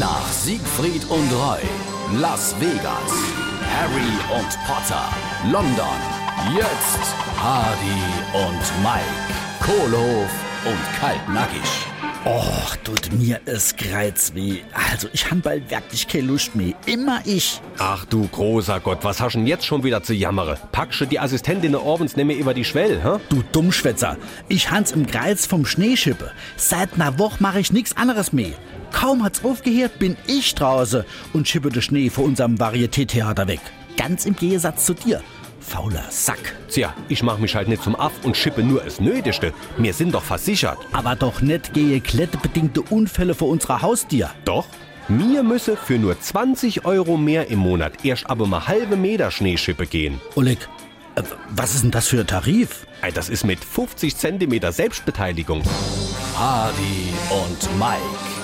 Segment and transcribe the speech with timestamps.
[0.00, 1.60] Nach Siegfried und Roy,
[2.18, 3.12] Las Vegas,
[3.76, 5.04] Harry und Potter,
[5.52, 6.00] London,
[6.56, 8.02] jetzt Hardy
[8.32, 9.04] und Mike,
[9.60, 10.30] Kohlhof
[10.64, 11.60] und Kaltnackig.
[12.26, 14.60] Och, tut mir es kreiz weh.
[14.90, 16.72] Also, ich han bald wirklich keine Lust mehr.
[16.86, 17.60] Immer ich.
[17.78, 20.56] Ach du großer Gott, was hast du denn jetzt schon wieder zu jammere?
[20.72, 23.18] Packsche die Assistentin Orbens nehme über die Schwell, hä?
[23.28, 24.16] Du Dummschwätzer.
[24.48, 26.32] Ich hans im Kreiz vom Schneeschippe.
[26.56, 28.54] Seit ner Woche mache ich nix anderes mehr.
[28.94, 33.60] Kaum hat's aufgehört, bin ich draußen und schippe den Schnee vor unserem Varieté-Theater weg.
[33.96, 35.20] Ganz im Gegensatz zu dir.
[35.60, 36.54] Fauler Sack.
[36.68, 39.52] Tja, ich mach mich halt nicht zum Aff und schippe nur es Nötigste.
[39.78, 40.78] Wir sind doch versichert.
[40.92, 44.30] Aber doch nicht gehe kletterbedingte Unfälle vor unserer Haustier.
[44.44, 44.66] Doch?
[45.08, 49.86] Mir müsse für nur 20 Euro mehr im Monat erst aber mal halbe Meter Schneeschippe
[49.86, 50.20] gehen.
[50.36, 50.68] Oleg,
[51.16, 52.86] äh, was ist denn das für ein Tarif?
[53.12, 55.62] Das ist mit 50 Zentimeter Selbstbeteiligung.
[56.38, 58.43] Hardy und Mike,